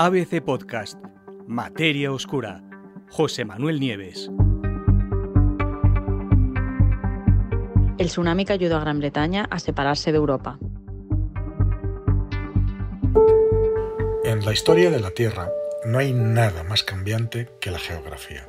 [0.00, 0.96] ABC Podcast,
[1.48, 2.62] Materia Oscura,
[3.10, 4.30] José Manuel Nieves.
[7.98, 10.60] El tsunami que ayudó a Gran Bretaña a separarse de Europa.
[14.22, 15.50] En la historia de la Tierra
[15.84, 18.46] no hay nada más cambiante que la geografía.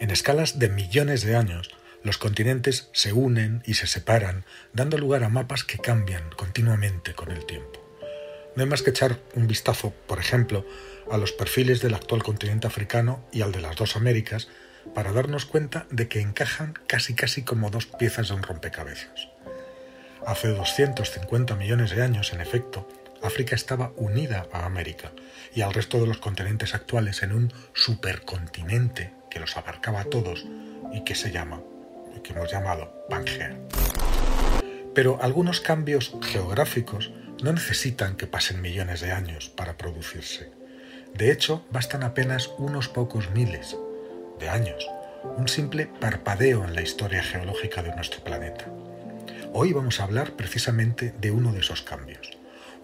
[0.00, 1.70] En escalas de millones de años,
[2.02, 7.30] los continentes se unen y se separan, dando lugar a mapas que cambian continuamente con
[7.30, 7.81] el tiempo.
[8.54, 10.66] No hay más que echar un vistazo, por ejemplo,
[11.10, 14.48] a los perfiles del actual continente africano y al de las dos Américas
[14.94, 19.28] para darnos cuenta de que encajan casi casi como dos piezas de un rompecabezas.
[20.26, 22.88] Hace 250 millones de años, en efecto,
[23.22, 25.12] África estaba unida a América
[25.54, 30.44] y al resto de los continentes actuales en un supercontinente que los abarcaba a todos
[30.92, 31.60] y que se llama,
[32.22, 33.56] que hemos llamado Pangea.
[34.94, 40.52] Pero algunos cambios geográficos no necesitan que pasen millones de años para producirse.
[41.14, 43.76] De hecho, bastan apenas unos pocos miles
[44.38, 44.88] de años,
[45.36, 48.66] un simple parpadeo en la historia geológica de nuestro planeta.
[49.52, 52.30] Hoy vamos a hablar precisamente de uno de esos cambios,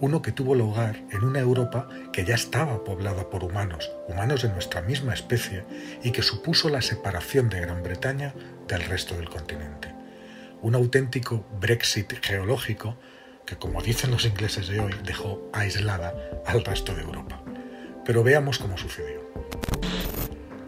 [0.00, 4.50] uno que tuvo lugar en una Europa que ya estaba poblada por humanos, humanos de
[4.50, 5.64] nuestra misma especie,
[6.02, 8.34] y que supuso la separación de Gran Bretaña
[8.66, 9.94] del resto del continente.
[10.62, 12.96] Un auténtico Brexit geológico
[13.48, 17.42] que, como dicen los ingleses de hoy, dejó aislada al resto de Europa.
[18.04, 19.26] Pero veamos cómo sucedió.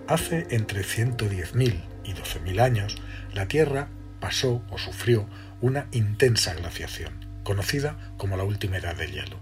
[0.09, 2.97] Hace entre 110.000 y 12.000 años,
[3.34, 5.28] la Tierra pasó o sufrió
[5.61, 9.39] una intensa glaciación, conocida como la última edad de hielo.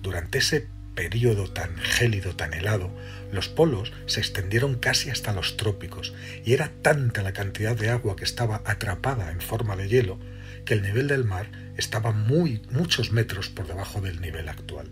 [0.00, 2.94] Durante ese periodo tan gélido, tan helado,
[3.32, 8.14] los polos se extendieron casi hasta los trópicos y era tanta la cantidad de agua
[8.14, 10.20] que estaba atrapada en forma de hielo
[10.64, 14.88] que el nivel del mar estaba muy muchos metros por debajo del nivel actual.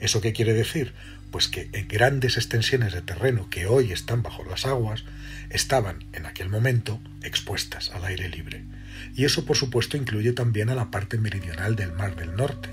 [0.00, 0.92] ¿Eso qué quiere decir?
[1.30, 5.04] Pues que en grandes extensiones de terreno que hoy están bajo las aguas
[5.50, 8.64] estaban en aquel momento expuestas al aire libre.
[9.14, 12.70] Y eso por supuesto incluye también a la parte meridional del Mar del Norte.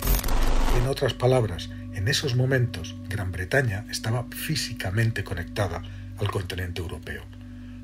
[0.78, 5.82] En otras palabras, en esos momentos Gran Bretaña estaba físicamente conectada
[6.18, 7.24] al continente europeo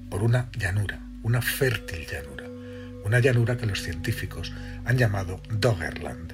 [0.09, 2.49] por una llanura, una fértil llanura
[3.04, 4.54] una llanura que los científicos
[4.86, 6.34] han llamado Doggerland.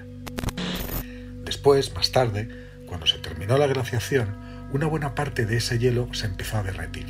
[1.46, 2.50] Después, más tarde,
[2.86, 4.36] cuando se terminó la glaciación,
[4.72, 7.06] una buena parte de ese hielo se empezó a derretir,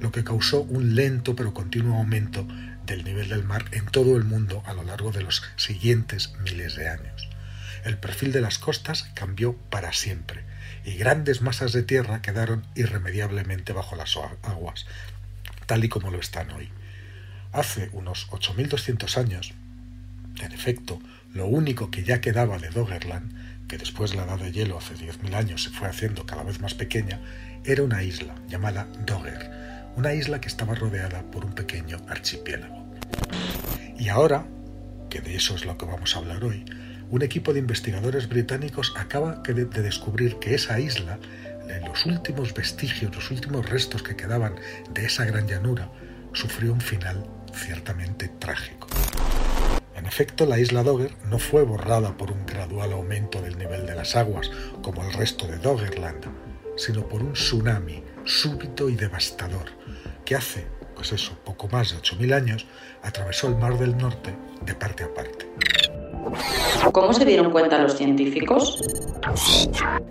[0.00, 2.46] lo que causó un lento pero continuo aumento
[2.84, 6.76] del nivel del mar en todo el mundo a lo largo de los siguientes miles
[6.76, 7.28] de años.
[7.84, 10.44] El perfil de las costas cambió para siempre
[10.84, 14.86] y grandes masas de tierra quedaron irremediablemente bajo las aguas,
[15.66, 16.70] tal y como lo están hoy.
[17.52, 19.54] Hace unos 8.200 años,
[20.40, 21.00] en efecto,
[21.34, 25.34] lo único que ya quedaba de Doggerland, que después la edad de hielo hace 10.000
[25.34, 27.20] años se fue haciendo cada vez más pequeña,
[27.64, 29.50] era una isla llamada Dogger,
[29.96, 32.86] una isla que estaba rodeada por un pequeño archipiélago.
[33.98, 34.46] Y ahora,
[35.08, 36.64] que de eso es lo que vamos a hablar hoy,
[37.10, 41.18] un equipo de investigadores británicos acaba de descubrir que esa isla,
[41.84, 44.54] los últimos vestigios, los últimos restos que quedaban
[44.94, 45.90] de esa gran llanura,
[46.32, 48.88] sufrió un final ciertamente trágico.
[49.94, 53.94] En efecto, la isla Dogger no fue borrada por un gradual aumento del nivel de
[53.94, 54.50] las aguas,
[54.82, 56.24] como el resto de Doggerland,
[56.76, 59.66] sino por un tsunami súbito y devastador,
[60.24, 62.66] que hace, pues eso, poco más de 8.000 años,
[63.02, 65.46] atravesó el Mar del Norte de parte a parte.
[66.92, 68.80] ¿Cómo se dieron cuenta los científicos?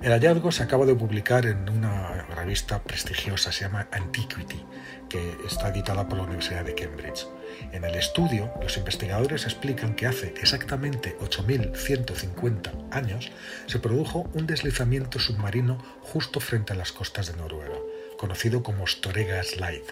[0.01, 4.63] El hallazgo se acaba de publicar en una revista prestigiosa, se llama Antiquity,
[5.09, 7.27] que está editada por la Universidad de Cambridge.
[7.71, 13.31] En el estudio, los investigadores explican que hace exactamente 8.150 años
[13.65, 17.77] se produjo un deslizamiento submarino justo frente a las costas de Noruega,
[18.17, 19.83] conocido como Storega Slide.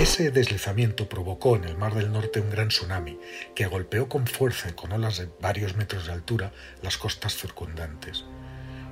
[0.00, 3.18] Ese deslizamiento provocó en el Mar del Norte un gran tsunami
[3.54, 6.52] que golpeó con fuerza y con olas de varios metros de altura
[6.82, 8.24] las costas circundantes.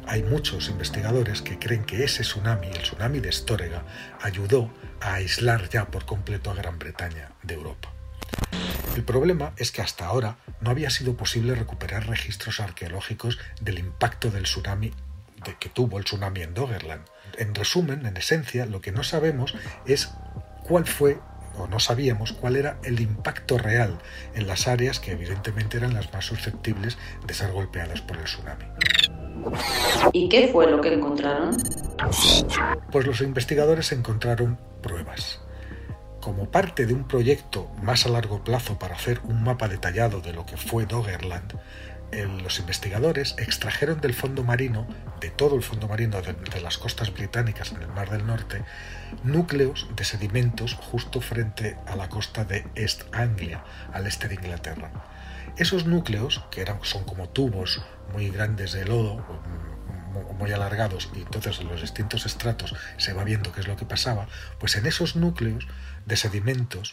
[0.07, 3.85] Hay muchos investigadores que creen que ese tsunami, el tsunami de Stórega,
[4.21, 4.71] ayudó
[5.01, 7.93] a aislar ya por completo a Gran Bretaña de Europa.
[8.97, 14.31] El problema es que hasta ahora no había sido posible recuperar registros arqueológicos del impacto
[14.31, 14.93] del tsunami
[15.45, 17.05] de que tuvo el tsunami en Doggerland.
[17.39, 19.55] En resumen, en esencia, lo que no sabemos
[19.87, 20.11] es
[20.65, 21.19] cuál fue
[21.57, 23.99] o no sabíamos cuál era el impacto real
[24.35, 28.65] en las áreas que evidentemente eran las más susceptibles de ser golpeadas por el tsunami.
[30.13, 31.57] ¿Y qué fue lo que encontraron?
[32.91, 35.41] Pues los investigadores encontraron pruebas.
[36.21, 40.33] Como parte de un proyecto más a largo plazo para hacer un mapa detallado de
[40.33, 41.59] lo que fue Doggerland,
[42.43, 44.87] los investigadores extrajeron del fondo marino,
[45.21, 48.65] de todo el fondo marino de, de, las costas británicas en el Mar del Norte,
[49.23, 54.91] núcleos de sedimentos justo frente a la costa de East Anglia, al este de Inglaterra.
[55.57, 57.81] Esos núcleos, que eran, son como tubos
[58.13, 59.25] muy grandes de lodo,
[60.39, 63.85] muy alargados, y entonces en los distintos estratos se va viendo qué es lo que
[63.85, 64.29] pasaba,
[64.59, 65.67] pues en esos núcleos
[66.07, 66.93] de sedimentos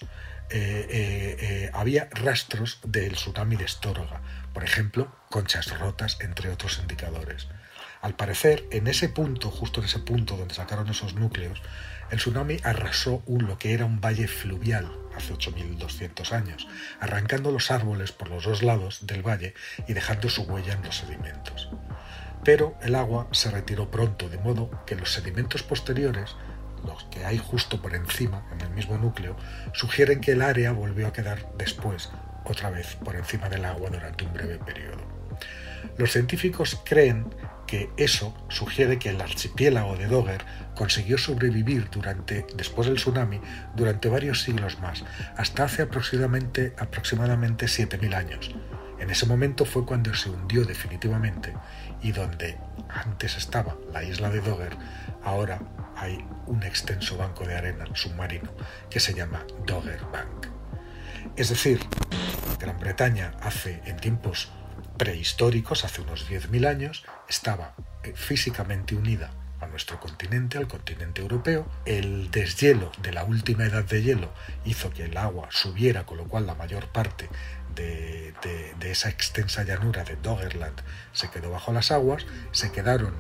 [0.50, 4.22] eh, eh, eh, había rastros del tsunami de Estóroga,
[4.54, 7.48] por ejemplo, conchas rotas, entre otros indicadores.
[8.08, 11.62] Al parecer, en ese punto, justo en ese punto donde sacaron esos núcleos,
[12.10, 16.70] el tsunami arrasó un, lo que era un valle fluvial hace 8.200 años,
[17.02, 19.56] arrancando los árboles por los dos lados del valle
[19.90, 21.70] y dejando su huella en los sedimentos.
[22.46, 26.38] Pero el agua se retiró pronto, de modo que los sedimentos posteriores,
[26.86, 29.36] los que hay justo por encima, en el mismo núcleo,
[29.74, 32.10] sugieren que el área volvió a quedar después,
[32.52, 35.18] otra vez, por encima del agua durante un breve periodo.
[35.98, 37.26] Los científicos creen
[37.66, 40.42] que eso sugiere que el archipiélago de Dogger
[40.76, 43.42] consiguió sobrevivir durante, después del tsunami
[43.76, 45.04] durante varios siglos más,
[45.36, 48.56] hasta hace aproximadamente, aproximadamente 7.000 años.
[49.00, 51.54] En ese momento fue cuando se hundió definitivamente
[52.02, 52.58] y donde
[52.90, 54.76] antes estaba la isla de Dogger,
[55.24, 55.60] ahora
[55.96, 58.50] hay un extenso banco de arena submarino
[58.90, 60.48] que se llama Dogger Bank.
[61.36, 61.80] Es decir,
[62.60, 64.50] Gran Bretaña hace en tiempos
[64.98, 71.68] prehistóricos, hace unos 10.000 años, estaba eh, físicamente unida a nuestro continente, al continente europeo.
[71.86, 74.34] El deshielo de la última edad de hielo
[74.66, 77.30] hizo que el agua subiera, con lo cual la mayor parte
[77.76, 78.34] de,
[78.82, 80.82] esa extensa llanura de Doggerland
[81.12, 83.14] se quedó bajo las aguas, se quedaron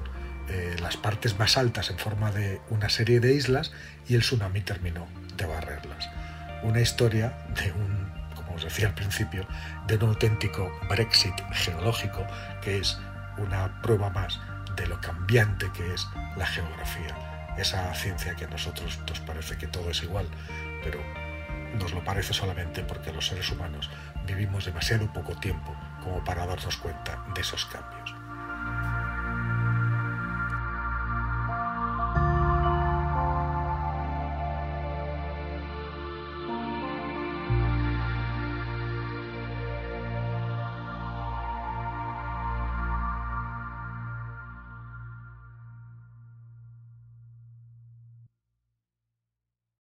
[0.49, 3.71] eh, las partes más altas en forma de una serie de islas
[4.07, 6.09] y el tsunami terminó de barrerlas.
[6.63, 8.16] Una historia de un
[8.57, 9.47] os decía al principio,
[9.85, 12.25] de un auténtico Brexit geológico,
[12.61, 12.99] que es
[13.37, 14.39] una prueba más
[14.75, 17.15] de lo cambiante que es la geografía.
[17.57, 20.27] Esa ciencia que a nosotros nos parece que todo es igual,
[20.83, 20.99] pero
[21.79, 23.89] nos lo parece solamente porque los seres humanos
[24.25, 28.16] vivimos demasiado poco tiempo como para darnos cuenta de esos cambios.